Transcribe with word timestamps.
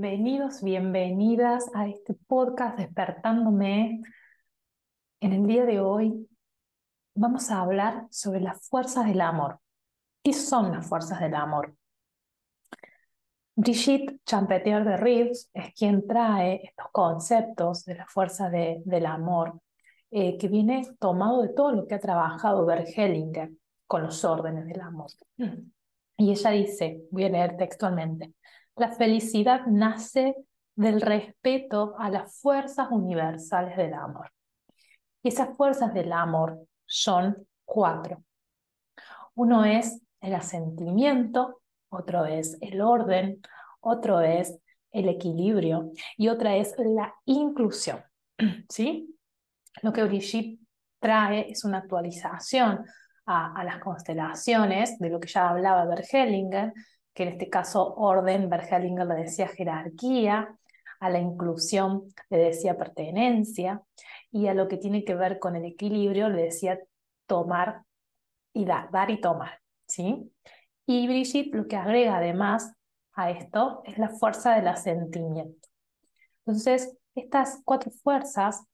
Bienvenidos, 0.00 0.62
bienvenidas 0.62 1.68
a 1.74 1.88
este 1.88 2.14
podcast 2.14 2.78
Despertándome. 2.78 4.00
En 5.18 5.32
el 5.32 5.44
día 5.44 5.66
de 5.66 5.80
hoy 5.80 6.28
vamos 7.16 7.50
a 7.50 7.62
hablar 7.62 8.06
sobre 8.08 8.38
las 8.40 8.64
fuerzas 8.68 9.06
del 9.06 9.20
amor. 9.20 9.58
¿Qué 10.22 10.34
son 10.34 10.70
las 10.70 10.86
fuerzas 10.86 11.18
del 11.18 11.34
amor? 11.34 11.74
Brigitte 13.56 14.20
Champetier 14.24 14.84
de 14.84 14.98
Rives 14.98 15.50
es 15.52 15.74
quien 15.74 16.06
trae 16.06 16.60
estos 16.62 16.86
conceptos 16.92 17.84
de 17.84 17.96
las 17.96 18.08
fuerzas 18.08 18.52
del 18.52 19.04
amor, 19.04 19.60
eh, 20.12 20.38
que 20.38 20.46
viene 20.46 20.86
tomado 21.00 21.42
de 21.42 21.48
todo 21.48 21.72
lo 21.72 21.88
que 21.88 21.96
ha 21.96 22.00
trabajado 22.00 22.64
Bert 22.64 22.86
Hellinger 22.96 23.50
con 23.88 24.04
los 24.04 24.24
órdenes 24.24 24.64
del 24.64 24.80
amor. 24.80 25.10
Y 26.20 26.32
ella 26.32 26.50
dice, 26.50 27.04
voy 27.12 27.26
a 27.26 27.28
leer 27.28 27.56
textualmente, 27.56 28.34
la 28.78 28.92
felicidad 28.92 29.66
nace 29.66 30.34
del 30.74 31.00
respeto 31.00 31.96
a 31.98 32.10
las 32.10 32.40
fuerzas 32.40 32.88
universales 32.90 33.76
del 33.76 33.94
amor. 33.94 34.30
Y 35.22 35.28
esas 35.28 35.56
fuerzas 35.56 35.92
del 35.92 36.12
amor 36.12 36.58
son 36.86 37.46
cuatro. 37.64 38.22
Uno 39.34 39.64
es 39.64 40.00
el 40.20 40.34
asentimiento, 40.34 41.60
otro 41.90 42.24
es 42.24 42.56
el 42.60 42.80
orden, 42.80 43.40
otro 43.80 44.20
es 44.20 44.58
el 44.92 45.08
equilibrio 45.08 45.90
y 46.16 46.28
otra 46.28 46.56
es 46.56 46.74
la 46.78 47.14
inclusión. 47.24 48.02
¿Sí? 48.68 49.18
Lo 49.82 49.92
que 49.92 50.04
Brigitte 50.04 50.60
trae 50.98 51.50
es 51.50 51.64
una 51.64 51.78
actualización 51.78 52.84
a, 53.26 53.62
las 53.62 53.78
constelaciones 53.78 54.98
de 54.98 55.10
lo 55.10 55.20
que 55.20 55.28
ya 55.28 55.50
hablaba 55.50 55.84
Bergelinger, 55.84 56.72
que 57.18 57.24
en 57.24 57.30
este 57.30 57.50
caso 57.50 57.96
orden, 57.96 58.48
Bergelinger 58.48 59.04
le 59.04 59.16
decía 59.16 59.48
jerarquía, 59.48 60.56
a 61.00 61.10
la 61.10 61.18
inclusión 61.18 62.04
le 62.30 62.38
decía 62.38 62.78
pertenencia, 62.78 63.82
y 64.30 64.46
a 64.46 64.54
lo 64.54 64.68
que 64.68 64.76
tiene 64.76 65.04
que 65.04 65.16
ver 65.16 65.40
con 65.40 65.56
el 65.56 65.64
equilibrio 65.64 66.28
le 66.28 66.44
decía 66.44 66.78
tomar 67.26 67.82
y 68.52 68.66
dar, 68.66 68.92
dar 68.92 69.10
y 69.10 69.20
tomar, 69.20 69.58
¿sí? 69.88 70.32
Y 70.86 71.08
Brigitte 71.08 71.56
lo 71.56 71.66
que 71.66 71.74
agrega 71.74 72.18
además 72.18 72.72
a 73.14 73.32
esto 73.32 73.82
es 73.84 73.98
la 73.98 74.10
fuerza 74.10 74.54
del 74.54 74.68
asentimiento. 74.68 75.68
Entonces, 76.46 76.96
estas 77.16 77.60
cuatro 77.64 77.90
fuerzas, 77.90 78.64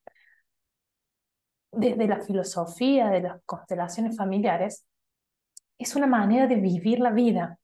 desde 1.73 2.07
la 2.07 2.21
filosofía 2.21 3.09
de 3.09 3.23
las 3.23 3.41
constelaciones 3.47 4.19
familiares, 4.19 4.87
es 5.79 5.97
una 5.97 6.07
manera 6.07 6.47
de 6.47 6.57
vivir 6.57 7.01
la 7.01 7.11
vida, 7.11 7.59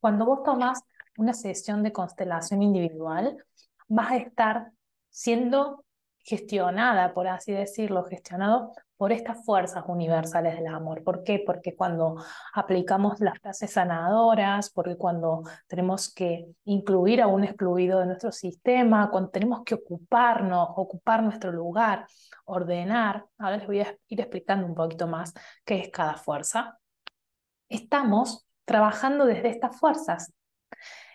cuando 0.00 0.26
vos 0.26 0.42
tomas 0.42 0.82
una 1.16 1.34
sesión 1.34 1.82
de 1.82 1.92
constelación 1.92 2.62
individual, 2.62 3.44
vas 3.88 4.12
a 4.12 4.16
estar 4.16 4.72
siendo 5.10 5.84
gestionada, 6.22 7.12
por 7.14 7.28
así 7.28 7.52
decirlo, 7.52 8.04
gestionado 8.04 8.72
por 8.96 9.12
estas 9.12 9.42
fuerzas 9.44 9.84
universales 9.88 10.56
del 10.56 10.66
amor. 10.66 11.02
¿Por 11.02 11.24
qué? 11.24 11.42
Porque 11.44 11.74
cuando 11.74 12.22
aplicamos 12.52 13.18
las 13.20 13.38
frases 13.38 13.72
sanadoras, 13.72 14.70
porque 14.70 14.96
cuando 14.96 15.42
tenemos 15.66 16.12
que 16.12 16.46
incluir 16.64 17.22
a 17.22 17.26
un 17.26 17.44
excluido 17.44 18.00
de 18.00 18.06
nuestro 18.06 18.30
sistema, 18.30 19.10
cuando 19.10 19.30
tenemos 19.30 19.62
que 19.64 19.74
ocuparnos, 19.74 20.68
ocupar 20.76 21.22
nuestro 21.22 21.50
lugar, 21.50 22.06
ordenar, 22.44 23.24
ahora 23.38 23.56
les 23.56 23.66
voy 23.66 23.80
a 23.80 23.96
ir 24.08 24.20
explicando 24.20 24.66
un 24.66 24.74
poquito 24.74 25.06
más 25.06 25.32
qué 25.64 25.80
es 25.80 25.90
cada 25.90 26.16
fuerza, 26.16 26.78
estamos 27.70 28.46
trabajando 28.70 29.26
desde 29.26 29.48
estas 29.48 29.76
fuerzas. 29.80 30.32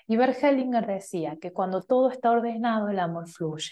Y 0.07 0.17
Hellinger 0.17 0.85
decía 0.85 1.37
que 1.41 1.53
cuando 1.53 1.81
todo 1.81 2.11
está 2.11 2.31
ordenado, 2.31 2.89
el 2.89 2.99
amor 2.99 3.29
fluye. 3.29 3.71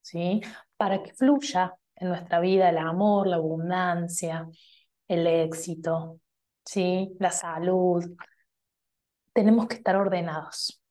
¿sí? 0.00 0.40
Para 0.76 1.04
que 1.04 1.14
fluya 1.14 1.72
en 1.94 2.08
nuestra 2.08 2.40
vida 2.40 2.68
el 2.68 2.78
amor, 2.78 3.28
la 3.28 3.36
abundancia, 3.36 4.48
el 5.06 5.26
éxito, 5.28 6.18
¿sí? 6.64 7.14
la 7.20 7.30
salud, 7.30 8.04
tenemos 9.32 9.68
que 9.68 9.76
estar 9.76 9.94
ordenados. 9.94 10.82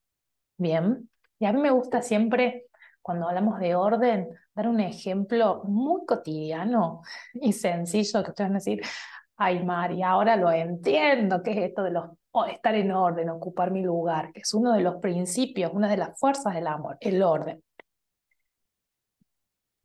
Bien, 0.55 1.09
y 1.37 1.45
a 1.45 1.51
mí 1.51 1.59
me 1.59 1.71
gusta 1.71 2.01
siempre, 2.01 2.67
cuando 3.01 3.27
hablamos 3.27 3.59
de 3.59 3.75
orden, 3.75 4.29
dar 4.55 4.69
un 4.69 4.79
ejemplo 4.79 5.63
muy 5.65 6.05
cotidiano 6.05 7.01
y 7.33 7.51
sencillo 7.51 8.23
que 8.23 8.29
ustedes 8.29 8.49
van 8.49 8.55
a 8.55 8.59
decir, 8.59 8.81
ay 9.35 9.65
María, 9.65 10.11
ahora 10.11 10.37
lo 10.37 10.49
entiendo, 10.49 11.43
¿qué 11.43 11.51
es 11.51 11.57
esto 11.57 11.83
de 11.83 11.91
los 11.91 12.20
estar 12.49 12.75
en 12.75 12.91
orden, 12.91 13.29
ocupar 13.29 13.71
mi 13.71 13.81
lugar, 13.81 14.31
que 14.33 14.41
es 14.41 14.53
uno 14.53 14.73
de 14.73 14.81
los 14.81 14.97
principios, 14.97 15.71
una 15.73 15.89
de 15.89 15.97
las 15.97 16.19
fuerzas 16.19 16.53
del 16.53 16.67
amor, 16.67 16.97
el 16.99 17.21
orden. 17.21 17.63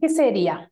¿Qué 0.01 0.09
sería? 0.09 0.71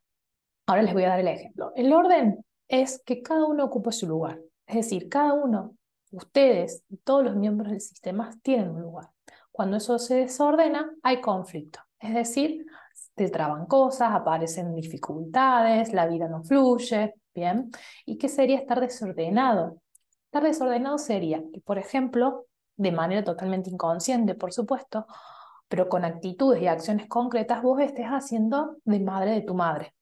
Ahora 0.67 0.83
les 0.83 0.95
voy 0.95 1.05
a 1.05 1.09
dar 1.09 1.21
el 1.21 1.29
ejemplo. 1.29 1.73
El 1.75 1.93
orden 1.93 2.45
es 2.69 3.03
que 3.05 3.23
cada 3.23 3.45
uno 3.45 3.65
ocupe 3.65 3.93
su 3.93 4.07
lugar. 4.07 4.41
Es 4.67 4.77
decir, 4.77 5.09
cada 5.09 5.35
uno, 5.35 5.77
ustedes 6.11 6.85
y 6.89 6.97
todos 6.99 7.25
los 7.25 7.37
miembros 7.37 7.71
del 7.71 7.81
sistema 7.81 8.31
tienen 8.43 8.71
un 8.71 8.83
lugar. 8.83 9.11
Cuando 9.51 9.77
eso 9.77 9.99
se 9.99 10.17
desordena, 10.17 10.91
hay 11.03 11.21
conflicto. 11.21 11.81
Es 11.99 12.15
decir, 12.15 12.65
se 13.17 13.29
traban 13.31 13.67
cosas, 13.67 14.13
aparecen 14.13 14.75
dificultades, 14.75 15.93
la 15.93 16.07
vida 16.07 16.29
no 16.29 16.43
fluye, 16.43 17.15
¿bien? 17.35 17.71
¿Y 18.05 18.19
qué 18.19 18.29
sería 18.29 18.59
estar 18.59 18.81
desordenado? 18.81 19.81
Estar 20.35 20.49
desordenado 20.49 20.99
sería 20.99 21.45
que, 21.53 21.61
por 21.61 21.79
ejemplo, 21.79 22.47
de 22.77 22.91
manera 22.91 23.23
totalmente 23.23 23.71
inconsciente, 23.71 24.35
por 24.35 24.53
supuesto, 24.53 25.07
pero 25.69 25.89
con 25.89 26.05
actitudes 26.05 26.61
y 26.61 26.67
acciones 26.67 27.07
concretas, 27.07 27.63
vos 27.63 27.81
estés 27.81 28.07
haciendo 28.07 28.79
de 28.85 28.99
madre 28.99 29.31
de 29.31 29.43
tu 29.43 29.55
madre, 29.55 29.95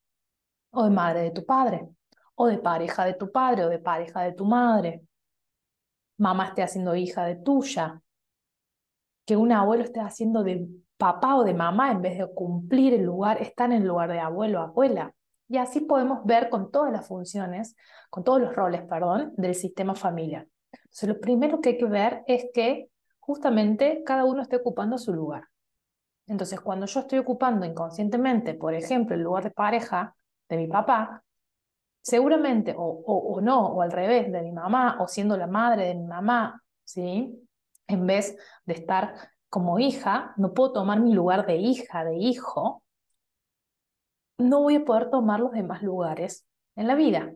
o 0.71 0.85
de 0.85 0.89
madre 0.89 1.21
de 1.21 1.29
tu 1.29 1.45
padre, 1.45 1.87
o 2.33 2.47
de 2.47 2.57
pareja 2.57 3.05
de 3.05 3.13
tu 3.13 3.31
padre, 3.31 3.65
o 3.65 3.69
de 3.69 3.77
pareja 3.77 4.23
de 4.23 4.33
tu 4.33 4.45
madre. 4.45 5.03
Mamá 6.17 6.47
esté 6.47 6.63
haciendo 6.63 6.95
hija 6.95 7.25
de 7.25 7.35
tuya. 7.35 8.01
Que 9.25 9.37
un 9.37 9.51
abuelo 9.51 9.83
esté 9.83 9.99
haciendo 9.99 10.43
de 10.43 10.67
papá 10.97 11.35
o 11.35 11.43
de 11.43 11.53
mamá 11.53 11.91
en 11.91 12.01
vez 12.01 12.17
de 12.17 12.33
cumplir 12.33 12.95
el 12.95 13.03
lugar, 13.03 13.39
estar 13.39 13.71
en 13.71 13.83
el 13.83 13.87
lugar 13.87 14.11
de 14.11 14.19
abuelo 14.19 14.61
o 14.61 14.63
abuela. 14.63 15.13
Y 15.47 15.57
así 15.57 15.81
podemos 15.81 16.25
ver 16.25 16.49
con 16.49 16.71
todas 16.71 16.91
las 16.91 17.07
funciones, 17.07 17.75
con 18.09 18.23
todos 18.23 18.41
los 18.41 18.55
roles, 18.55 18.81
perdón, 18.83 19.33
del 19.37 19.55
sistema 19.55 19.95
familiar. 19.95 20.47
Entonces, 20.71 21.09
lo 21.09 21.19
primero 21.19 21.61
que 21.61 21.69
hay 21.69 21.77
que 21.77 21.85
ver 21.85 22.23
es 22.27 22.47
que 22.53 22.89
justamente 23.19 24.03
cada 24.05 24.25
uno 24.25 24.41
esté 24.41 24.57
ocupando 24.57 24.97
su 24.97 25.13
lugar. 25.13 25.43
Entonces, 26.27 26.59
cuando 26.61 26.85
yo 26.85 27.01
estoy 27.01 27.19
ocupando 27.19 27.65
inconscientemente, 27.65 28.53
por 28.53 28.73
ejemplo, 28.73 29.15
el 29.15 29.21
lugar 29.21 29.43
de 29.43 29.51
pareja 29.51 30.15
de 30.47 30.57
mi 30.57 30.67
papá, 30.67 31.23
seguramente, 32.01 32.73
o, 32.77 32.83
o, 32.83 33.41
no, 33.41 33.67
o 33.67 33.81
al 33.81 33.91
revés, 33.91 34.31
de 34.31 34.41
mi 34.41 34.51
mamá, 34.51 34.97
o 34.99 35.07
siendo 35.07 35.37
la 35.37 35.47
madre 35.47 35.87
de 35.87 35.95
mi 35.95 36.05
mamá, 36.05 36.61
¿sí? 36.83 37.47
En 37.87 38.05
vez 38.05 38.37
de 38.65 38.73
estar 38.73 39.15
como 39.49 39.79
hija, 39.79 40.33
no 40.37 40.53
puedo 40.53 40.73
tomar 40.73 40.99
mi 40.99 41.13
lugar 41.13 41.45
de 41.45 41.57
hija, 41.57 42.03
de 42.03 42.17
hijo, 42.17 42.82
no 44.37 44.61
voy 44.61 44.75
a 44.75 44.85
poder 44.85 45.09
tomar 45.09 45.39
los 45.39 45.51
demás 45.51 45.81
lugares 45.83 46.45
en 46.75 46.87
la 46.87 46.95
vida. 46.95 47.33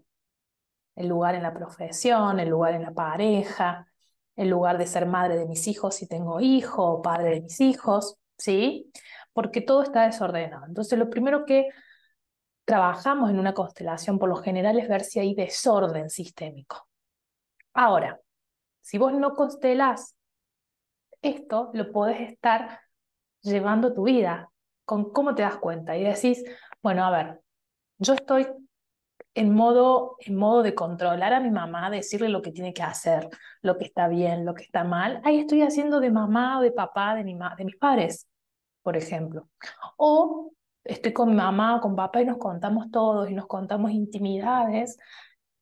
El 0.96 1.08
lugar 1.08 1.36
en 1.36 1.44
la 1.44 1.54
profesión, 1.54 2.40
el 2.40 2.50
lugar 2.50 2.74
en 2.74 2.84
la 2.84 2.92
pareja, 2.92 3.88
el 4.36 4.50
lugar 4.50 4.78
de 4.78 4.88
ser 4.88 5.06
madre 5.06 5.38
de 5.38 5.46
mis 5.46 5.68
hijos 5.68 5.96
si 5.96 6.08
tengo 6.08 6.40
hijo, 6.40 6.84
o 6.86 7.02
padre 7.02 7.32
de 7.32 7.42
mis 7.42 7.60
hijos, 7.62 8.18
¿sí? 8.38 8.92
Porque 9.34 9.62
todo 9.62 9.84
está 9.84 10.06
desordenado. 10.06 10.66
Entonces, 10.66 10.98
lo 10.98 11.10
primero 11.10 11.46
que 11.46 11.70
trabajamos 12.66 13.30
en 13.30 13.40
una 13.40 13.54
constelación 13.54 14.20
por 14.20 14.30
lo 14.30 14.36
general 14.36 14.80
es 14.80 14.90
ver 14.90 15.04
si 15.04 15.20
hay 15.20 15.34
desorden 15.36 16.10
sistémico. 16.10 16.88
Ahora, 17.74 18.20
si 18.82 18.98
vos 18.98 19.14
no 19.14 19.34
constelás 19.36 20.16
esto, 21.22 21.72
lo 21.74 21.92
podés 21.92 22.32
estar 22.32 22.82
llevando 23.42 23.94
tu 23.94 24.04
vida. 24.04 24.50
¿Con 24.86 25.12
cómo 25.12 25.36
te 25.36 25.42
das 25.44 25.58
cuenta? 25.58 25.98
Y 25.98 26.04
decís, 26.04 26.44
bueno, 26.88 27.04
a 27.04 27.12
ver, 27.12 27.42
yo 27.98 28.14
estoy 28.14 28.48
en 29.34 29.54
modo, 29.54 30.16
en 30.22 30.38
modo 30.38 30.64
de 30.64 30.74
controlar 30.74 31.34
a 31.34 31.42
mi 31.42 31.52
mamá, 31.52 31.90
decirle 31.90 32.30
lo 32.30 32.42
que 32.42 32.54
tiene 32.54 32.74
que 32.74 32.82
hacer, 32.82 33.28
lo 33.62 33.78
que 33.78 33.84
está 33.84 34.08
bien, 34.08 34.46
lo 34.46 34.54
que 34.54 34.64
está 34.64 34.86
mal. 34.86 35.20
Ahí 35.26 35.40
estoy 35.40 35.64
haciendo 35.64 36.00
de 36.00 36.12
mamá 36.12 36.60
o 36.60 36.62
de 36.62 36.72
papá 36.72 37.14
de, 37.16 37.26
mi, 37.26 37.38
de 37.58 37.66
mis 37.66 37.76
padres, 37.76 38.30
por 38.84 38.96
ejemplo. 38.96 39.50
O 39.98 40.54
estoy 40.86 41.12
con 41.12 41.32
mi 41.32 41.36
mamá 41.36 41.76
o 41.76 41.82
con 41.82 41.94
papá 41.94 42.22
y 42.22 42.26
nos 42.26 42.38
contamos 42.38 42.90
todos 42.90 43.30
y 43.30 43.34
nos 43.34 43.48
contamos 43.48 43.92
intimidades. 43.92 44.98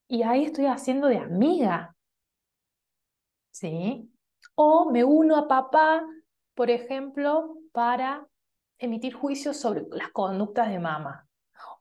Y 0.07 0.21
ahí 0.21 0.45
estoy 0.45 0.67
haciendo 0.67 1.07
de 1.07 1.17
amiga. 1.17 1.95
¿Sí? 3.49 4.13
O 4.53 4.91
me 4.91 5.03
uno 5.03 5.37
a 5.37 5.47
papá, 5.47 6.05
por 6.53 6.69
ejemplo, 6.69 7.57
para 7.71 8.27
emitir 8.77 9.13
juicios 9.13 9.57
sobre 9.57 9.83
las 9.91 10.11
conductas 10.11 10.69
de 10.69 10.79
mamá. 10.79 11.27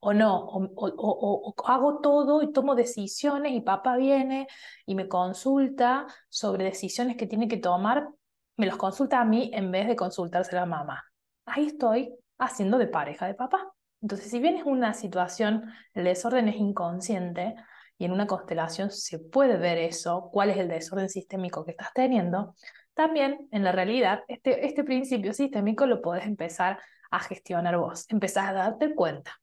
O 0.00 0.12
no, 0.12 0.44
o, 0.46 1.54
hago 1.66 2.00
todo 2.00 2.42
y 2.42 2.52
tomo 2.52 2.74
decisiones 2.74 3.52
y 3.52 3.60
papá 3.60 3.96
viene 3.96 4.46
y 4.86 4.94
me 4.94 5.08
consulta 5.08 6.06
sobre 6.28 6.64
decisiones 6.64 7.16
que 7.16 7.26
tiene 7.26 7.48
que 7.48 7.56
tomar 7.56 8.08
me 8.56 8.66
los 8.66 8.76
consulta 8.76 9.20
a 9.20 9.24
mí 9.24 9.50
en 9.52 9.70
vez 9.70 9.88
de 9.88 9.96
consultárselo 9.96 10.62
a 10.62 10.66
mamá. 10.66 11.04
Ahí 11.46 11.66
estoy 11.66 12.14
haciendo 12.38 12.78
de 12.78 12.86
pareja 12.86 13.26
de 13.26 13.34
papá. 13.34 13.72
Entonces, 14.00 14.30
si 14.30 14.38
bien 14.38 14.56
es 14.56 14.64
una 14.64 14.94
situación, 14.94 15.64
el 15.94 16.04
desorden 16.04 16.48
es 16.48 16.56
inconsciente 16.56 17.56
y 17.98 18.04
en 18.04 18.12
una 18.12 18.26
constelación 18.26 18.90
se 18.90 19.18
puede 19.18 19.56
ver 19.56 19.78
eso, 19.78 20.30
cuál 20.32 20.50
es 20.50 20.56
el 20.56 20.68
desorden 20.68 21.08
sistémico 21.08 21.64
que 21.64 21.72
estás 21.72 21.92
teniendo, 21.94 22.54
también 22.94 23.48
en 23.50 23.64
la 23.64 23.72
realidad 23.72 24.22
este, 24.28 24.66
este 24.66 24.84
principio 24.84 25.32
sistémico 25.32 25.86
lo 25.86 26.00
puedes 26.00 26.26
empezar 26.26 26.80
a 27.10 27.20
gestionar 27.20 27.76
vos, 27.76 28.06
empezás 28.08 28.48
a 28.48 28.52
darte 28.52 28.94
cuenta. 28.94 29.40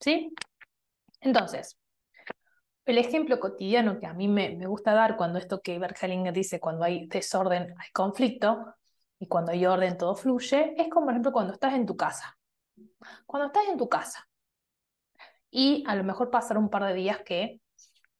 ¿Sí? 0.00 0.32
Entonces, 1.20 1.78
el 2.86 2.98
ejemplo 2.98 3.38
cotidiano 3.38 3.98
que 4.00 4.06
a 4.06 4.14
mí 4.14 4.28
me, 4.28 4.56
me 4.56 4.66
gusta 4.66 4.94
dar 4.94 5.16
cuando 5.16 5.38
esto 5.38 5.60
que 5.60 5.78
Bergelinger 5.78 6.32
dice, 6.32 6.58
cuando 6.58 6.84
hay 6.84 7.06
desorden, 7.06 7.74
hay 7.78 7.90
conflicto, 7.92 8.74
y 9.20 9.26
cuando 9.28 9.52
hay 9.52 9.66
orden 9.66 9.98
todo 9.98 10.16
fluye, 10.16 10.74
es 10.80 10.88
como 10.88 11.06
por 11.06 11.12
ejemplo 11.12 11.30
cuando 11.30 11.52
estás 11.52 11.74
en 11.74 11.86
tu 11.86 11.96
casa. 11.96 12.36
Cuando 13.26 13.48
estás 13.48 13.68
en 13.68 13.76
tu 13.76 13.88
casa 13.88 14.26
y 15.50 15.84
a 15.86 15.94
lo 15.94 16.04
mejor 16.04 16.30
pasaron 16.30 16.64
un 16.64 16.70
par 16.70 16.84
de 16.84 16.94
días 16.94 17.20
que 17.24 17.60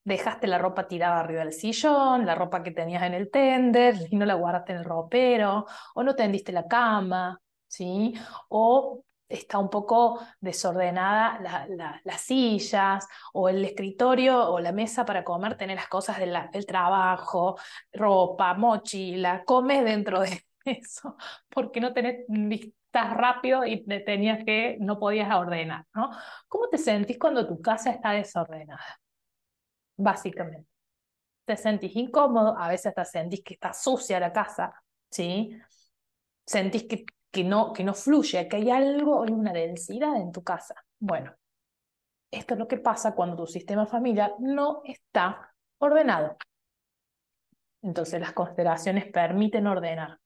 dejaste 0.05 0.47
la 0.47 0.59
ropa 0.59 0.89
tirada 0.89 1.21
arriba 1.21 1.41
del 1.41 1.53
sillón, 1.53 2.27
la 2.27 2.35
ropa 2.35 2.63
que 2.63 2.71
tenías 2.71 3.03
en 3.03 3.15
el 3.15 3.31
tender 3.31 3.97
y 4.11 4.17
no 4.17 4.27
la 4.27 4.35
guardaste 4.35 4.73
en 4.73 4.79
el 4.79 4.85
ropero, 4.85 5.67
o 5.95 6.03
no 6.03 6.15
tendiste 6.15 6.53
la 6.53 6.67
cama, 6.67 7.41
¿sí? 7.67 8.15
O 8.49 9.05
está 9.31 9.59
un 9.59 9.71
poco 9.71 10.21
desordenada 10.41 11.41
las 12.05 12.21
sillas 12.21 13.07
o 13.33 13.49
el 13.49 13.65
escritorio 13.65 14.51
o 14.51 14.61
la 14.61 14.73
mesa 14.73 15.05
para 15.07 15.25
comer, 15.25 15.57
tener 15.57 15.77
las 15.77 15.89
cosas 15.89 16.19
del 16.19 16.67
trabajo, 16.67 17.57
ropa, 17.93 18.55
mochila, 18.55 19.45
comes 19.45 19.85
dentro 19.85 20.21
de 20.21 20.45
eso, 20.65 21.17
porque 21.49 21.81
no 21.81 21.93
tenés 21.93 22.25
listas 22.29 23.15
rápido 23.15 23.65
y 23.65 23.85
te 23.85 24.01
tenías 24.01 24.45
que, 24.45 24.77
no 24.81 24.99
podías 24.99 25.33
ordenar, 25.33 25.87
¿no? 25.95 26.11
¿Cómo 26.49 26.69
te 26.69 26.79
sentís 26.79 27.19
cuando 27.19 27.47
tu 27.47 27.61
casa 27.63 27.91
está 27.91 28.11
desordenada? 28.11 29.01
Básicamente. 30.01 30.67
Te 31.45 31.57
sentís 31.57 31.95
incómodo, 31.97 32.57
a 32.59 32.69
veces 32.69 32.95
te 32.95 33.05
sentís 33.05 33.43
que 33.45 33.55
está 33.55 33.73
sucia 33.73 34.19
la 34.19 34.33
casa, 34.33 34.73
¿sí? 35.11 35.59
Sentís 36.47 36.85
que, 36.85 37.05
que, 37.31 37.45
no, 37.45 37.73
que 37.73 37.85
no 37.85 37.93
fluye, 37.93 38.49
que 38.49 38.57
hay 38.57 38.71
algo, 38.71 39.23
hay 39.23 39.33
una 39.33 39.53
densidad 39.53 40.17
en 40.17 40.33
tu 40.33 40.43
casa. 40.43 40.75
Bueno, 40.99 41.35
esto 42.31 42.55
es 42.55 42.61
lo 42.61 42.67
que 42.67 42.79
pasa 42.79 43.15
cuando 43.15 43.37
tu 43.37 43.47
sistema 43.47 43.87
familiar 43.87 44.33
no 44.39 44.81
está 44.85 45.53
ordenado. 45.79 46.37
Entonces 47.83 48.21
las 48.21 48.33
constelaciones 48.33 49.07
permiten 49.13 49.67
ordenar. 49.67 50.19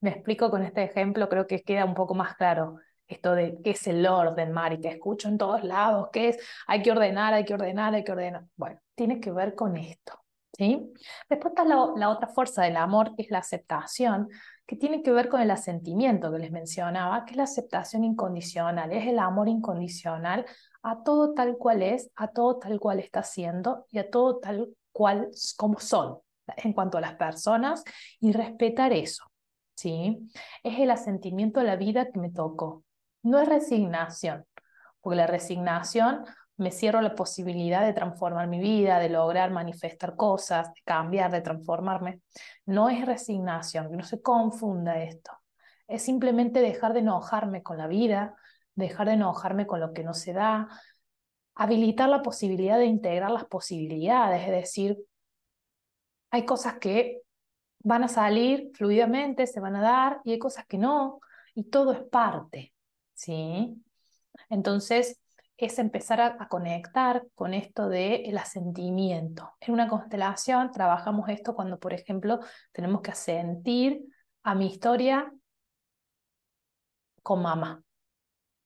Me 0.00 0.10
explico 0.10 0.48
con 0.50 0.62
este 0.62 0.84
ejemplo, 0.84 1.28
creo 1.28 1.46
que 1.48 1.62
queda 1.62 1.84
un 1.84 1.94
poco 1.94 2.14
más 2.14 2.36
claro 2.36 2.78
esto 3.08 3.34
de 3.34 3.58
qué 3.64 3.70
es 3.70 3.86
el 3.86 4.06
orden, 4.06 4.52
Mari, 4.52 4.80
que 4.80 4.88
escucho 4.88 5.28
en 5.28 5.38
todos 5.38 5.64
lados, 5.64 6.10
qué 6.12 6.28
es, 6.28 6.38
hay 6.66 6.82
que 6.82 6.92
ordenar, 6.92 7.34
hay 7.34 7.44
que 7.44 7.54
ordenar, 7.54 7.94
hay 7.94 8.04
que 8.04 8.12
ordenar. 8.12 8.44
Bueno, 8.56 8.78
tiene 8.94 9.18
que 9.20 9.32
ver 9.32 9.54
con 9.54 9.76
esto, 9.76 10.20
¿sí? 10.56 10.92
Después 11.28 11.52
está 11.52 11.64
la, 11.64 11.92
la 11.96 12.10
otra 12.10 12.28
fuerza 12.28 12.62
del 12.62 12.76
amor, 12.76 13.16
que 13.16 13.22
es 13.22 13.30
la 13.30 13.38
aceptación, 13.38 14.28
que 14.66 14.76
tiene 14.76 15.02
que 15.02 15.10
ver 15.10 15.28
con 15.30 15.40
el 15.40 15.50
asentimiento 15.50 16.30
que 16.30 16.38
les 16.38 16.50
mencionaba, 16.52 17.24
que 17.24 17.32
es 17.32 17.36
la 17.38 17.44
aceptación 17.44 18.04
incondicional, 18.04 18.92
es 18.92 19.06
el 19.06 19.18
amor 19.18 19.48
incondicional 19.48 20.44
a 20.82 21.02
todo 21.02 21.32
tal 21.32 21.56
cual 21.56 21.82
es, 21.82 22.10
a 22.16 22.28
todo 22.28 22.58
tal 22.58 22.78
cual 22.78 23.00
está 23.00 23.22
siendo 23.22 23.86
y 23.90 23.98
a 23.98 24.10
todo 24.10 24.38
tal 24.38 24.68
cual 24.92 25.30
como 25.56 25.78
son 25.80 26.18
en 26.56 26.72
cuanto 26.72 26.98
a 26.98 27.00
las 27.00 27.14
personas 27.14 27.84
y 28.20 28.32
respetar 28.32 28.92
eso. 28.92 29.24
¿sí? 29.74 30.18
Es 30.62 30.78
el 30.78 30.90
asentimiento 30.90 31.60
a 31.60 31.64
la 31.64 31.76
vida 31.76 32.10
que 32.10 32.18
me 32.18 32.30
tocó. 32.30 32.84
No 33.22 33.38
es 33.38 33.48
resignación, 33.48 34.44
porque 35.00 35.16
la 35.16 35.26
resignación 35.26 36.24
me 36.56 36.72
cierro 36.72 37.00
la 37.00 37.14
posibilidad 37.14 37.84
de 37.84 37.92
transformar 37.92 38.48
mi 38.48 38.58
vida, 38.58 38.98
de 38.98 39.08
lograr 39.08 39.50
manifestar 39.50 40.16
cosas, 40.16 40.72
de 40.74 40.80
cambiar, 40.84 41.30
de 41.30 41.40
transformarme. 41.40 42.20
No 42.66 42.88
es 42.88 43.06
resignación, 43.06 43.90
no 43.92 44.02
se 44.02 44.20
confunda 44.20 45.00
esto. 45.02 45.30
Es 45.86 46.02
simplemente 46.02 46.60
dejar 46.60 46.94
de 46.94 47.00
enojarme 47.00 47.62
con 47.62 47.78
la 47.78 47.86
vida, 47.86 48.34
dejar 48.74 49.06
de 49.06 49.14
enojarme 49.14 49.66
con 49.66 49.80
lo 49.80 49.92
que 49.92 50.02
no 50.04 50.14
se 50.14 50.32
da, 50.32 50.68
habilitar 51.54 52.08
la 52.08 52.22
posibilidad 52.22 52.78
de 52.78 52.86
integrar 52.86 53.30
las 53.30 53.44
posibilidades, 53.44 54.42
es 54.42 54.50
decir, 54.50 54.98
hay 56.30 56.44
cosas 56.44 56.78
que 56.78 57.22
van 57.80 58.04
a 58.04 58.08
salir 58.08 58.70
fluidamente, 58.74 59.46
se 59.46 59.60
van 59.60 59.76
a 59.76 59.80
dar, 59.80 60.20
y 60.24 60.32
hay 60.32 60.38
cosas 60.38 60.66
que 60.66 60.78
no, 60.78 61.20
y 61.54 61.64
todo 61.64 61.92
es 61.92 62.00
parte, 62.00 62.72
¿sí? 63.18 63.82
Entonces, 64.48 65.20
es 65.56 65.78
empezar 65.80 66.20
a, 66.20 66.48
conectar 66.48 67.26
con 67.34 67.52
esto 67.52 67.88
del 67.88 68.26
el 68.26 68.38
asentimiento. 68.38 69.52
En 69.60 69.74
una 69.74 69.88
constelación 69.88 70.70
trabajamos 70.70 71.28
esto 71.28 71.54
cuando, 71.54 71.78
por 71.80 71.92
ejemplo, 71.92 72.38
tenemos 72.72 73.02
que 73.02 73.10
asentir 73.10 74.04
a 74.44 74.54
mi 74.54 74.68
historia 74.68 75.32
con 77.22 77.42
mamá, 77.42 77.82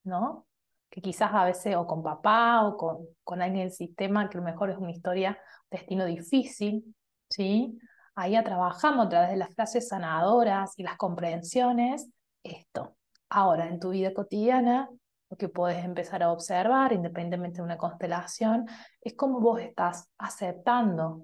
¿no? 0.05 0.47
Que 0.91 1.01
quizás 1.01 1.31
a 1.33 1.47
veces 1.47 1.75
o 1.77 1.87
con 1.87 2.03
papá 2.03 2.67
o 2.67 2.77
con, 2.77 3.07
con 3.25 3.41
alguien 3.41 3.69
del 3.69 3.73
sistema, 3.73 4.29
que 4.29 4.37
a 4.37 4.41
lo 4.43 4.45
mejor 4.45 4.71
es 4.71 4.77
una 4.77 4.91
historia, 4.91 5.39
destino 5.71 6.05
difícil, 6.05 6.95
¿sí? 7.31 7.79
Ahí 8.15 8.43
trabajamos 8.45 9.07
a 9.07 9.09
través 9.09 9.31
de 9.31 9.37
las 9.37 9.55
frases 9.55 9.89
sanadoras 9.89 10.79
y 10.79 10.83
las 10.83 10.99
comprensiones 10.99 12.11
esto. 12.43 12.97
Ahora, 13.35 13.67
en 13.67 13.81
tu 13.81 13.89
vida 13.89 14.13
cotidiana, 14.13 14.91
lo 15.31 15.37
que 15.39 15.49
puedes 15.49 15.83
empezar 15.83 16.23
a 16.23 16.31
observar, 16.31 16.93
independientemente 16.93 17.57
de 17.57 17.63
una 17.63 17.79
constelación, 17.79 18.67
es 19.01 19.15
cómo 19.15 19.41
vos 19.41 19.59
estás 19.59 20.11
aceptando 20.19 21.23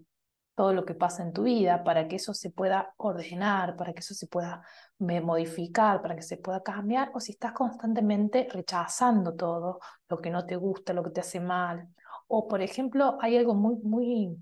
todo 0.54 0.72
lo 0.72 0.86
que 0.86 0.94
pasa 0.94 1.22
en 1.22 1.34
tu 1.34 1.42
vida 1.42 1.84
para 1.84 2.08
que 2.08 2.16
eso 2.16 2.32
se 2.32 2.48
pueda 2.50 2.94
ordenar, 2.96 3.76
para 3.76 3.92
que 3.92 4.00
eso 4.00 4.14
se 4.14 4.26
pueda 4.26 4.62
modificar, 4.98 6.00
para 6.00 6.16
que 6.16 6.22
se 6.22 6.38
pueda 6.38 6.62
cambiar, 6.62 7.10
o 7.12 7.20
si 7.20 7.32
estás 7.32 7.52
constantemente 7.52 8.48
rechazando 8.50 9.34
todo 9.34 9.78
lo 10.08 10.18
que 10.18 10.30
no 10.30 10.46
te 10.46 10.56
gusta, 10.56 10.94
lo 10.94 11.02
que 11.02 11.10
te 11.10 11.20
hace 11.20 11.40
mal. 11.40 11.88
O, 12.26 12.48
por 12.48 12.62
ejemplo, 12.62 13.18
hay 13.20 13.36
algo 13.36 13.54
muy, 13.54 13.76
muy 13.82 14.34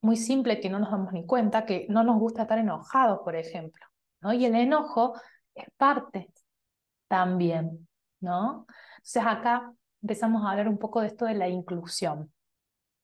muy 0.00 0.16
simple 0.16 0.58
que 0.60 0.70
no 0.70 0.78
nos 0.78 0.90
damos 0.90 1.12
ni 1.12 1.26
cuenta, 1.26 1.66
que 1.66 1.86
no 1.90 2.02
nos 2.02 2.18
gusta 2.18 2.42
estar 2.42 2.58
enojados, 2.58 3.20
por 3.24 3.36
ejemplo, 3.36 3.84
¿no? 4.20 4.32
Y 4.32 4.46
el 4.46 4.54
enojo 4.54 5.14
es 5.54 5.66
parte 5.76 6.30
también, 7.08 7.88
¿no? 8.20 8.66
Entonces 8.96 9.22
acá 9.26 9.72
empezamos 10.02 10.44
a 10.44 10.50
hablar 10.50 10.68
un 10.68 10.78
poco 10.78 11.00
de 11.00 11.08
esto 11.08 11.26
de 11.26 11.34
la 11.34 11.48
inclusión. 11.48 12.32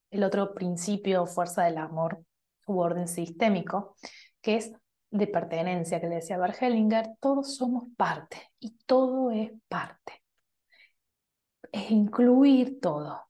El 0.09 0.23
otro 0.23 0.53
principio, 0.53 1.25
fuerza 1.25 1.63
del 1.63 1.77
amor 1.77 2.23
u 2.65 2.79
orden 2.79 3.07
sistémico, 3.07 3.95
que 4.41 4.57
es 4.57 4.71
de 5.09 5.27
pertenencia, 5.27 5.99
que 5.99 6.07
le 6.07 6.15
decía 6.15 6.37
Hellinger, 6.37 7.15
todos 7.19 7.55
somos 7.55 7.85
parte 7.97 8.37
y 8.59 8.77
todo 8.85 9.31
es 9.31 9.51
parte. 9.67 10.21
Es 11.71 11.91
incluir 11.91 12.79
todo, 12.79 13.29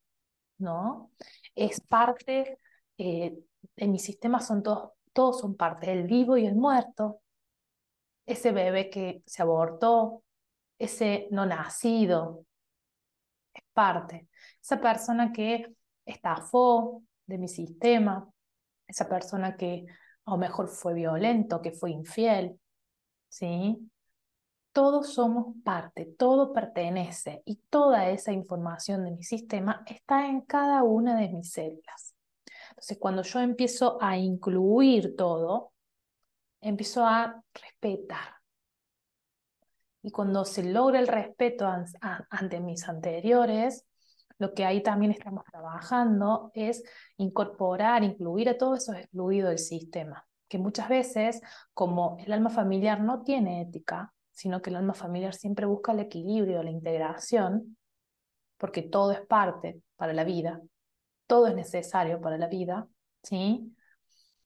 ¿no? 0.58 1.12
Es 1.56 1.82
parte 1.82 2.60
eh, 2.98 3.36
en 3.78 3.92
mi 3.92 4.00
sistema 4.00 4.40
son 4.40 4.62
todos, 4.64 4.92
todos 5.14 5.40
son 5.40 5.56
parte, 5.56 5.92
el 5.92 6.04
vivo 6.04 6.38
y 6.38 6.46
el 6.46 6.56
muerto, 6.56 7.22
ese 8.26 8.52
bebé 8.52 8.90
que 8.90 9.24
se 9.26 9.42
abortó, 9.42 10.24
ese 10.84 11.28
no 11.32 11.46
nacido, 11.46 12.46
es 13.54 13.64
parte. 13.74 14.28
Esa 14.62 14.80
persona 14.80 15.32
que 15.32 15.76
estafó 16.06 17.04
de 17.26 17.38
mi 17.38 17.48
sistema, 17.48 18.30
esa 18.88 19.08
persona 19.08 19.56
que 19.56 19.86
a 20.26 20.32
lo 20.32 20.38
mejor 20.38 20.68
fue 20.68 20.94
violento, 20.94 21.62
que 21.62 21.72
fue 21.72 21.92
infiel, 21.92 22.60
¿sí? 23.30 23.90
Todos 24.74 25.14
somos 25.14 25.56
parte, 25.64 26.06
todo 26.18 26.54
pertenece 26.54 27.42
y 27.46 27.58
toda 27.70 28.10
esa 28.10 28.32
información 28.32 29.04
de 29.04 29.12
mi 29.12 29.24
sistema 29.24 29.84
está 29.86 30.28
en 30.28 30.42
cada 30.42 30.84
una 30.84 31.18
de 31.20 31.30
mis 31.30 31.52
células. 31.52 32.16
Entonces, 32.70 32.98
cuando 33.00 33.22
yo 33.24 33.40
empiezo 33.42 34.02
a 34.02 34.18
incluir 34.18 35.16
todo, 35.18 35.74
empiezo 36.62 37.06
a 37.06 37.44
respetar. 37.54 38.41
Y 40.04 40.12
cuando 40.12 40.46
se 40.46 40.64
logra 40.64 41.00
el 41.00 41.08
respeto 41.08 41.68
ante 42.30 42.60
mis 42.60 42.88
anteriores, 42.90 43.86
lo 44.40 44.54
que 44.54 44.66
ahí 44.66 44.82
también 44.82 45.12
estamos 45.12 45.44
trabajando 45.46 46.52
es 46.56 46.84
incorporar, 47.18 48.04
incluir 48.04 48.50
a 48.50 48.58
todos 48.58 48.80
esos 48.80 48.96
excluidos 48.96 49.50
del 49.50 49.60
sistema. 49.60 50.28
Que 50.48 50.58
muchas 50.58 50.90
veces, 50.90 51.42
como 51.74 52.18
el 52.26 52.34
alma 52.34 52.50
familiar 52.50 53.02
no 53.02 53.22
tiene 53.24 53.62
ética, 53.62 54.12
sino 54.32 54.62
que 54.62 54.72
el 54.72 54.78
alma 54.78 54.96
familiar 54.96 55.36
siempre 55.36 55.68
busca 55.68 55.92
el 55.92 56.00
equilibrio, 56.00 56.64
la 56.64 56.72
integración, 56.72 57.78
porque 58.58 58.82
todo 58.82 59.12
es 59.12 59.22
parte 59.22 59.82
para 59.96 60.14
la 60.14 60.24
vida, 60.24 60.62
todo 61.28 61.48
es 61.48 61.56
necesario 61.56 62.20
para 62.20 62.40
la 62.40 62.48
vida, 62.48 62.88
¿sí? 63.22 63.76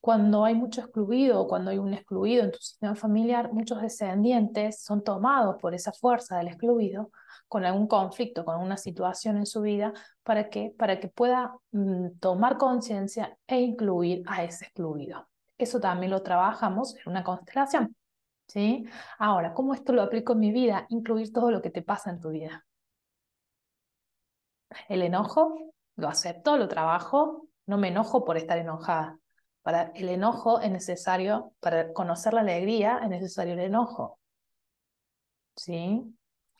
Cuando 0.05 0.45
hay 0.45 0.53
mucho 0.53 0.81
excluido 0.81 1.47
cuando 1.47 1.71
hay 1.71 1.79
un 1.79 1.91
excluido 1.91 2.43
en 2.43 2.51
tu 2.51 2.59
sistema 2.59 2.93
familiar, 2.93 3.51
muchos 3.51 3.81
descendientes 3.81 4.83
son 4.83 5.03
tomados 5.03 5.55
por 5.59 5.73
esa 5.73 5.91
fuerza 5.93 6.37
del 6.37 6.49
excluido 6.49 7.09
con 7.47 7.65
algún 7.65 7.87
conflicto, 7.87 8.45
con 8.45 8.61
una 8.61 8.77
situación 8.77 9.37
en 9.37 9.47
su 9.47 9.61
vida, 9.61 9.93
para 10.21 10.51
que, 10.51 10.71
para 10.77 10.99
que 10.99 11.07
pueda 11.07 11.55
mm, 11.71 12.19
tomar 12.19 12.57
conciencia 12.57 13.35
e 13.47 13.59
incluir 13.61 14.21
a 14.27 14.43
ese 14.43 14.65
excluido. 14.65 15.27
Eso 15.57 15.79
también 15.79 16.11
lo 16.11 16.21
trabajamos 16.21 16.95
en 16.97 17.09
una 17.11 17.23
constelación. 17.23 17.95
¿sí? 18.47 18.85
Ahora, 19.17 19.55
¿cómo 19.55 19.73
esto 19.73 19.91
lo 19.91 20.03
aplico 20.03 20.33
en 20.33 20.39
mi 20.39 20.51
vida? 20.51 20.85
Incluir 20.89 21.33
todo 21.33 21.49
lo 21.49 21.63
que 21.63 21.71
te 21.71 21.81
pasa 21.81 22.11
en 22.11 22.19
tu 22.19 22.29
vida. 22.29 22.63
El 24.87 25.01
enojo, 25.01 25.73
lo 25.95 26.09
acepto, 26.09 26.57
lo 26.57 26.67
trabajo, 26.67 27.47
no 27.65 27.79
me 27.79 27.87
enojo 27.87 28.23
por 28.23 28.37
estar 28.37 28.59
enojada 28.59 29.17
para 29.65 29.91
el 29.95 30.09
enojo 30.09 30.61
es 30.61 30.69
necesario, 30.69 31.53
para 31.59 31.91
conocer 31.91 32.35
la 32.35 32.41
alegría 32.41 32.99
es 33.01 33.09
necesario 33.09 33.53
el 33.53 33.61
enojo. 33.61 34.19
¿Sí? 35.55 36.03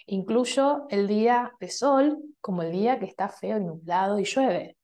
Incluyo 0.07 0.87
el 0.89 1.07
día 1.07 1.53
de 1.59 1.69
sol 1.69 2.17
como 2.41 2.63
el 2.63 2.71
día 2.71 2.97
que 2.97 3.05
está 3.05 3.29
feo 3.29 3.59
y 3.59 3.63
nublado 3.63 4.17
y 4.17 4.23
llueve. 4.23 4.77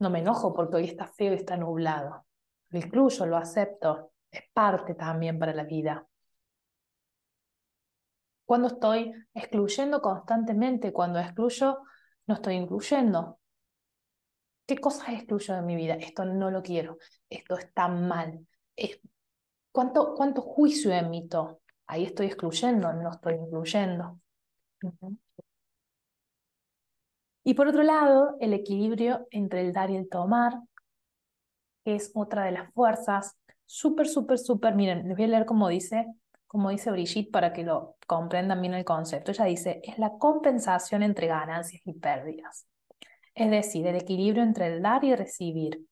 No 0.00 0.10
me 0.10 0.18
enojo 0.18 0.52
porque 0.52 0.78
hoy 0.78 0.86
está 0.86 1.06
feo 1.06 1.32
y 1.32 1.36
está 1.36 1.56
nublado. 1.56 2.26
Lo 2.70 2.78
incluyo, 2.80 3.24
lo 3.24 3.36
acepto. 3.36 4.10
Es 4.28 4.42
parte 4.52 4.96
también 4.96 5.38
para 5.38 5.54
la 5.54 5.62
vida. 5.62 6.04
Cuando 8.44 8.66
estoy 8.66 9.12
excluyendo 9.32 10.02
constantemente, 10.02 10.92
cuando 10.92 11.20
excluyo, 11.20 11.84
no 12.26 12.34
estoy 12.34 12.54
incluyendo. 12.54 13.38
¿Qué 14.66 14.78
cosas 14.78 15.10
excluyo 15.10 15.54
de 15.54 15.62
mi 15.62 15.76
vida? 15.76 15.94
Esto 15.94 16.24
no 16.24 16.50
lo 16.50 16.60
quiero, 16.60 16.98
esto 17.30 17.56
está 17.56 17.86
mal. 17.86 18.46
¿Cuánto, 19.70 20.14
¿Cuánto 20.14 20.42
juicio 20.42 20.92
emito? 20.92 21.60
Ahí 21.86 22.04
estoy 22.04 22.26
excluyendo, 22.26 22.92
no 22.92 23.10
estoy 23.12 23.34
incluyendo. 23.34 24.20
Y 27.44 27.54
por 27.54 27.68
otro 27.68 27.84
lado, 27.84 28.36
el 28.40 28.52
equilibrio 28.54 29.28
entre 29.30 29.60
el 29.60 29.72
dar 29.72 29.90
y 29.90 29.96
el 29.96 30.08
tomar, 30.08 30.54
que 31.84 31.94
es 31.94 32.10
otra 32.14 32.44
de 32.44 32.50
las 32.50 32.72
fuerzas, 32.72 33.36
súper, 33.66 34.08
súper, 34.08 34.38
súper, 34.38 34.74
miren, 34.74 35.06
les 35.06 35.16
voy 35.16 35.26
a 35.26 35.28
leer 35.28 35.46
como 35.46 35.68
dice, 35.68 36.06
como 36.48 36.70
dice 36.70 36.90
Brigitte 36.90 37.30
para 37.30 37.52
que 37.52 37.62
lo 37.62 37.96
comprendan 38.08 38.60
bien 38.60 38.74
el 38.74 38.84
concepto. 38.84 39.30
Ella 39.30 39.44
dice, 39.44 39.80
es 39.84 39.96
la 39.98 40.18
compensación 40.18 41.04
entre 41.04 41.28
ganancias 41.28 41.82
y 41.84 41.92
pérdidas 41.92 42.66
es 43.36 43.50
decir, 43.50 43.86
el 43.86 43.96
equilibrio 43.96 44.42
entre 44.42 44.66
el 44.66 44.82
dar 44.82 45.04
y 45.04 45.14
recibir. 45.14 45.86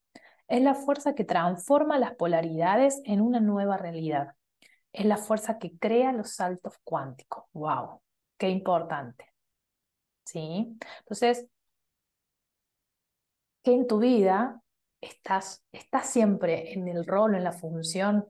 Es 0.48 0.62
la 0.62 0.74
fuerza 0.74 1.14
que 1.14 1.24
transforma 1.24 1.98
las 1.98 2.14
polaridades 2.14 3.00
en 3.04 3.20
una 3.20 3.38
nueva 3.38 3.76
realidad. 3.76 4.34
Es 4.92 5.04
la 5.04 5.18
fuerza 5.18 5.58
que 5.58 5.76
crea 5.78 6.12
los 6.12 6.32
saltos 6.32 6.74
cuánticos. 6.82 7.44
¡Wow! 7.52 8.00
¡Qué 8.38 8.48
importante! 8.48 9.26
¿Sí? 10.24 10.78
Entonces, 11.00 11.46
que 13.62 13.74
en 13.74 13.86
tu 13.86 13.98
vida 13.98 14.62
estás, 15.02 15.62
estás 15.70 16.08
siempre 16.08 16.72
en 16.72 16.88
el 16.88 17.04
rol, 17.04 17.34
en 17.34 17.44
la 17.44 17.52
función. 17.52 18.26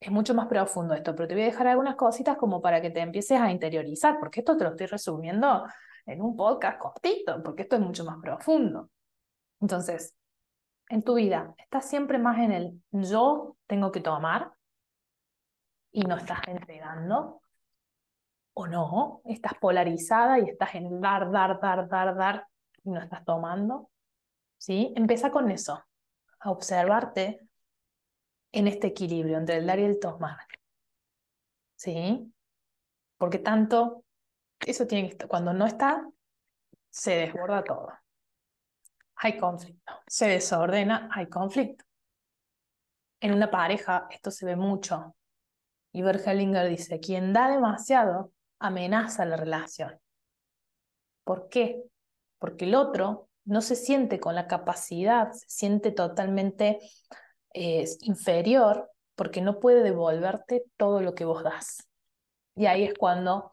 Es 0.00 0.10
mucho 0.10 0.34
más 0.34 0.48
profundo 0.48 0.94
esto, 0.94 1.14
pero 1.14 1.28
te 1.28 1.34
voy 1.34 1.44
a 1.44 1.46
dejar 1.46 1.68
algunas 1.68 1.94
cositas 1.94 2.36
como 2.36 2.60
para 2.60 2.82
que 2.82 2.90
te 2.90 3.00
empieces 3.00 3.40
a 3.40 3.52
interiorizar, 3.52 4.18
porque 4.18 4.40
esto 4.40 4.56
te 4.56 4.64
lo 4.64 4.70
estoy 4.70 4.86
resumiendo 4.86 5.64
en 6.06 6.20
un 6.20 6.36
podcast 6.36 6.78
cortito, 6.78 7.42
porque 7.42 7.62
esto 7.62 7.76
es 7.76 7.82
mucho 7.82 8.04
más 8.04 8.18
profundo. 8.20 8.90
Entonces, 9.60 10.16
en 10.88 11.02
tu 11.02 11.14
vida, 11.14 11.54
estás 11.58 11.88
siempre 11.88 12.18
más 12.18 12.38
en 12.38 12.52
el 12.52 12.82
yo 12.90 13.56
tengo 13.66 13.92
que 13.92 14.00
tomar 14.00 14.52
y 15.92 16.02
no 16.02 16.16
estás 16.16 16.40
entregando, 16.46 17.42
o 18.54 18.66
no, 18.66 19.22
estás 19.24 19.54
polarizada 19.54 20.38
y 20.38 20.48
estás 20.48 20.74
en 20.74 21.00
dar, 21.00 21.30
dar, 21.30 21.58
dar, 21.60 21.88
dar, 21.88 22.16
dar 22.16 22.46
y 22.84 22.90
no 22.90 23.00
estás 23.00 23.24
tomando. 23.24 23.90
¿Sí? 24.58 24.92
Empieza 24.96 25.30
con 25.30 25.50
eso, 25.50 25.82
a 26.38 26.50
observarte 26.50 27.40
en 28.52 28.68
este 28.68 28.88
equilibrio 28.88 29.38
entre 29.38 29.56
el 29.56 29.66
dar 29.66 29.78
y 29.78 29.84
el 29.84 29.98
tomar. 29.98 30.38
¿Sí? 31.74 32.32
Porque 33.16 33.38
tanto 33.38 34.04
eso 34.66 34.86
tiene. 34.86 35.16
Cuando 35.28 35.52
no 35.52 35.66
está, 35.66 36.06
se 36.90 37.16
desborda 37.16 37.64
todo. 37.64 37.92
Hay 39.16 39.38
conflicto. 39.38 39.92
Se 40.06 40.28
desordena, 40.28 41.08
hay 41.12 41.28
conflicto. 41.28 41.84
En 43.20 43.32
una 43.32 43.50
pareja 43.50 44.08
esto 44.10 44.30
se 44.30 44.46
ve 44.46 44.56
mucho. 44.56 45.14
Y 45.92 46.02
Bergelinger 46.02 46.68
dice, 46.68 47.00
quien 47.00 47.32
da 47.32 47.48
demasiado 47.48 48.32
amenaza 48.58 49.24
la 49.24 49.36
relación. 49.36 49.98
¿Por 51.24 51.48
qué? 51.48 51.82
Porque 52.38 52.64
el 52.64 52.74
otro 52.74 53.28
no 53.44 53.60
se 53.60 53.76
siente 53.76 54.18
con 54.18 54.34
la 54.34 54.46
capacidad, 54.46 55.32
se 55.32 55.48
siente 55.48 55.92
totalmente 55.92 56.78
eh, 57.54 57.84
inferior 58.00 58.90
porque 59.14 59.40
no 59.40 59.60
puede 59.60 59.82
devolverte 59.82 60.64
todo 60.76 61.00
lo 61.00 61.14
que 61.14 61.24
vos 61.24 61.44
das. 61.44 61.88
Y 62.56 62.66
ahí 62.66 62.84
es 62.84 62.94
cuando 62.94 63.52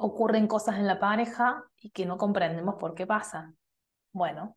ocurren 0.00 0.46
cosas 0.46 0.76
en 0.76 0.86
la 0.86 0.98
pareja 0.98 1.64
y 1.76 1.90
que 1.90 2.06
no 2.06 2.16
comprendemos 2.16 2.76
por 2.76 2.94
qué 2.94 3.06
pasan. 3.06 3.56
Bueno, 4.12 4.56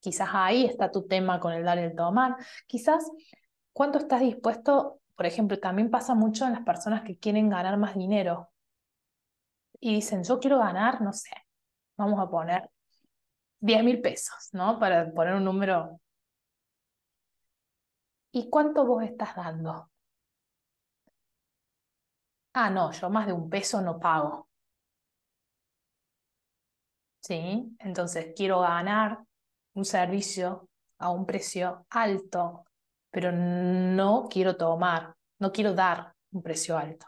quizás 0.00 0.30
ahí 0.32 0.64
está 0.64 0.90
tu 0.90 1.06
tema 1.06 1.40
con 1.40 1.52
el 1.52 1.64
dar 1.64 1.78
y 1.78 1.82
el 1.82 1.94
tomar. 1.94 2.36
Quizás 2.66 3.10
cuánto 3.72 3.98
estás 3.98 4.20
dispuesto, 4.20 5.00
por 5.16 5.26
ejemplo, 5.26 5.58
también 5.58 5.90
pasa 5.90 6.14
mucho 6.14 6.46
en 6.46 6.52
las 6.52 6.62
personas 6.62 7.02
que 7.02 7.18
quieren 7.18 7.48
ganar 7.48 7.76
más 7.78 7.96
dinero 7.96 8.50
y 9.80 9.94
dicen, 9.94 10.22
yo 10.24 10.38
quiero 10.38 10.58
ganar, 10.58 11.00
no 11.00 11.12
sé, 11.12 11.30
vamos 11.96 12.20
a 12.20 12.30
poner 12.30 12.70
10 13.60 13.84
mil 13.84 14.00
pesos, 14.00 14.50
¿no? 14.52 14.78
Para 14.78 15.12
poner 15.12 15.34
un 15.34 15.44
número. 15.44 16.00
¿Y 18.32 18.48
cuánto 18.50 18.86
vos 18.86 19.02
estás 19.02 19.34
dando? 19.36 19.87
Ah, 22.52 22.70
no, 22.70 22.92
yo 22.92 23.10
más 23.10 23.26
de 23.26 23.32
un 23.32 23.48
peso 23.50 23.80
no 23.82 23.98
pago. 23.98 24.48
¿Sí? 27.20 27.76
Entonces 27.80 28.32
quiero 28.36 28.60
ganar 28.60 29.18
un 29.74 29.84
servicio 29.84 30.68
a 30.98 31.10
un 31.10 31.26
precio 31.26 31.86
alto, 31.90 32.64
pero 33.10 33.32
no 33.32 34.28
quiero 34.30 34.56
tomar, 34.56 35.14
no 35.38 35.52
quiero 35.52 35.74
dar 35.74 36.14
un 36.32 36.42
precio 36.42 36.76
alto. 36.76 37.06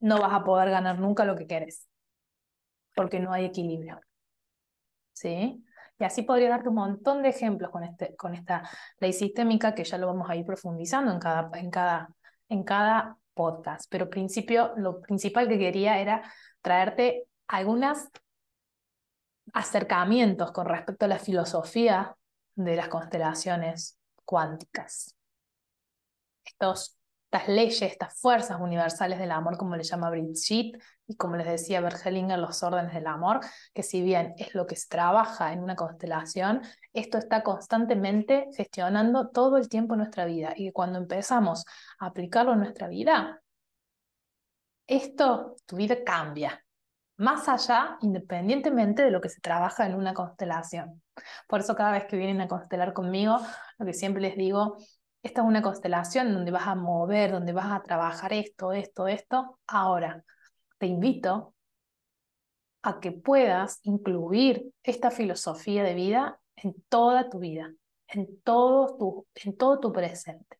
No 0.00 0.20
vas 0.20 0.32
a 0.32 0.44
poder 0.44 0.70
ganar 0.70 0.98
nunca 0.98 1.24
lo 1.24 1.36
que 1.36 1.46
quieres, 1.46 1.88
porque 2.94 3.20
no 3.20 3.32
hay 3.32 3.46
equilibrio. 3.46 4.00
¿Sí? 5.12 5.64
Y 5.98 6.04
así 6.04 6.22
podría 6.22 6.50
darte 6.50 6.68
un 6.68 6.74
montón 6.74 7.22
de 7.22 7.30
ejemplos 7.30 7.70
con, 7.70 7.82
este, 7.84 8.14
con 8.16 8.34
esta 8.34 8.68
ley 8.98 9.12
sistémica 9.12 9.74
que 9.74 9.84
ya 9.84 9.96
lo 9.98 10.06
vamos 10.08 10.28
a 10.28 10.36
ir 10.36 10.44
profundizando 10.44 11.10
en 11.12 11.18
cada, 11.18 11.50
en 11.58 11.70
cada, 11.70 12.08
en 12.48 12.64
cada 12.64 13.18
podcast, 13.36 13.86
pero 13.88 14.10
principio, 14.10 14.72
lo 14.76 15.00
principal 15.00 15.46
que 15.46 15.58
quería 15.58 16.00
era 16.00 16.22
traerte 16.62 17.28
algunos 17.46 18.08
acercamientos 19.52 20.50
con 20.50 20.66
respecto 20.66 21.04
a 21.04 21.08
la 21.08 21.20
filosofía 21.20 22.16
de 22.56 22.74
las 22.74 22.88
constelaciones 22.88 23.98
cuánticas. 24.24 25.14
Estos 26.44 26.95
estas 27.30 27.48
leyes, 27.48 27.82
estas 27.82 28.18
fuerzas 28.20 28.60
universales 28.60 29.18
del 29.18 29.32
amor, 29.32 29.58
como 29.58 29.76
le 29.76 29.82
llama 29.82 30.10
Brigitte, 30.10 30.78
y 31.08 31.16
como 31.16 31.36
les 31.36 31.46
decía 31.46 31.80
Bergelinger, 31.80 32.38
los 32.38 32.62
órdenes 32.62 32.94
del 32.94 33.06
amor, 33.06 33.40
que 33.74 33.82
si 33.82 34.02
bien 34.02 34.34
es 34.38 34.54
lo 34.54 34.66
que 34.66 34.76
se 34.76 34.88
trabaja 34.88 35.52
en 35.52 35.62
una 35.62 35.76
constelación, 35.76 36.62
esto 36.92 37.18
está 37.18 37.42
constantemente 37.42 38.46
gestionando 38.56 39.28
todo 39.30 39.56
el 39.56 39.68
tiempo 39.68 39.96
nuestra 39.96 40.24
vida. 40.24 40.52
Y 40.56 40.72
cuando 40.72 40.98
empezamos 40.98 41.64
a 41.98 42.06
aplicarlo 42.06 42.52
en 42.52 42.60
nuestra 42.60 42.88
vida, 42.88 43.42
esto, 44.86 45.56
tu 45.66 45.76
vida 45.76 45.96
cambia. 46.04 46.64
Más 47.18 47.48
allá, 47.48 47.98
independientemente 48.02 49.02
de 49.02 49.10
lo 49.10 49.20
que 49.20 49.28
se 49.28 49.40
trabaja 49.40 49.86
en 49.86 49.94
una 49.94 50.14
constelación. 50.14 51.02
Por 51.48 51.60
eso 51.60 51.74
cada 51.74 51.92
vez 51.92 52.04
que 52.04 52.16
vienen 52.16 52.40
a 52.40 52.48
constelar 52.48 52.92
conmigo, 52.92 53.38
lo 53.78 53.86
que 53.86 53.94
siempre 53.94 54.22
les 54.22 54.36
digo 54.36 54.76
esta 55.22 55.40
es 55.42 55.46
una 55.46 55.62
constelación 55.62 56.32
donde 56.32 56.50
vas 56.50 56.66
a 56.66 56.74
mover, 56.74 57.32
donde 57.32 57.52
vas 57.52 57.72
a 57.72 57.82
trabajar 57.82 58.32
esto, 58.32 58.72
esto, 58.72 59.08
esto. 59.08 59.58
Ahora, 59.66 60.24
te 60.78 60.86
invito 60.86 61.54
a 62.82 63.00
que 63.00 63.12
puedas 63.12 63.80
incluir 63.82 64.72
esta 64.82 65.10
filosofía 65.10 65.82
de 65.82 65.94
vida 65.94 66.40
en 66.56 66.74
toda 66.88 67.28
tu 67.28 67.40
vida, 67.40 67.72
en 68.06 68.40
todo 68.42 68.96
tu, 68.96 69.26
en 69.34 69.56
todo 69.56 69.80
tu 69.80 69.92
presente. 69.92 70.58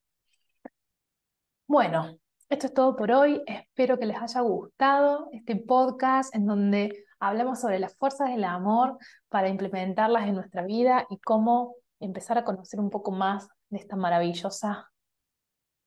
Bueno, 1.68 2.18
esto 2.48 2.66
es 2.66 2.74
todo 2.74 2.96
por 2.96 3.10
hoy. 3.12 3.42
Espero 3.46 3.98
que 3.98 4.06
les 4.06 4.20
haya 4.20 4.40
gustado 4.40 5.28
este 5.32 5.56
podcast 5.56 6.34
en 6.34 6.46
donde 6.46 7.04
hablamos 7.18 7.60
sobre 7.60 7.78
las 7.78 7.96
fuerzas 7.96 8.30
del 8.30 8.44
amor 8.44 8.98
para 9.28 9.48
implementarlas 9.48 10.28
en 10.28 10.34
nuestra 10.34 10.64
vida 10.64 11.06
y 11.10 11.18
cómo 11.18 11.74
empezar 12.00 12.38
a 12.38 12.44
conocer 12.44 12.80
un 12.80 12.90
poco 12.90 13.10
más 13.10 13.48
de 13.68 13.78
esta 13.78 13.96
maravillosa, 13.96 14.90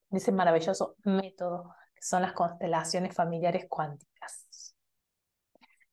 de 0.08 0.18
ese 0.18 0.32
maravilloso 0.32 0.96
método 1.04 1.74
que 1.94 2.02
son 2.02 2.22
las 2.22 2.32
constelaciones 2.32 3.14
familiares 3.14 3.66
cuánticas. 3.68 4.74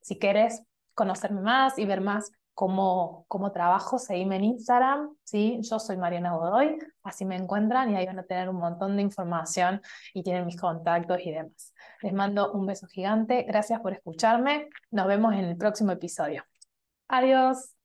Si 0.01 0.17
quieres 0.17 0.63
conocerme 0.93 1.41
más 1.41 1.77
y 1.77 1.85
ver 1.85 2.01
más 2.01 2.31
cómo, 2.53 3.25
cómo 3.27 3.51
trabajo, 3.51 3.99
seguime 3.99 4.37
en 4.37 4.45
Instagram, 4.45 5.15
¿sí? 5.23 5.59
Yo 5.61 5.77
soy 5.77 5.95
Mariana 5.97 6.33
Godoy, 6.33 6.79
así 7.03 7.23
me 7.23 7.35
encuentran 7.35 7.91
y 7.91 7.95
ahí 7.95 8.07
van 8.07 8.17
a 8.17 8.23
tener 8.23 8.49
un 8.49 8.55
montón 8.55 8.95
de 8.95 9.03
información 9.03 9.79
y 10.13 10.23
tienen 10.23 10.47
mis 10.47 10.59
contactos 10.59 11.19
y 11.23 11.31
demás. 11.31 11.73
Les 12.01 12.13
mando 12.13 12.51
un 12.53 12.65
beso 12.65 12.87
gigante, 12.87 13.43
gracias 13.43 13.79
por 13.81 13.93
escucharme, 13.93 14.69
nos 14.89 15.05
vemos 15.05 15.33
en 15.33 15.45
el 15.45 15.55
próximo 15.55 15.91
episodio. 15.91 16.43
Adiós. 17.09 17.76